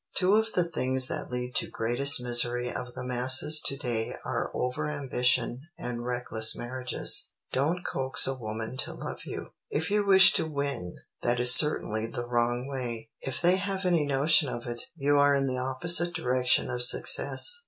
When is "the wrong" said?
12.07-12.65